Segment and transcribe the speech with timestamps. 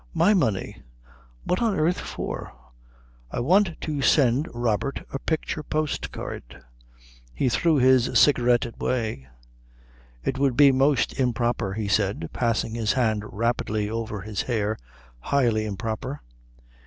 [0.15, 0.81] "My money."
[1.43, 2.53] "What on earth for?"
[3.29, 6.63] "I want to send Robert a picture postcard."
[7.35, 9.27] He threw his cigarette away.
[10.23, 14.75] "It would be most improper," he said, passing his hand rapidly over his hair.
[15.19, 16.23] "Highly improper."